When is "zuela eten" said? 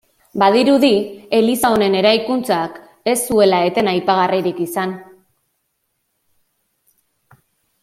3.27-3.91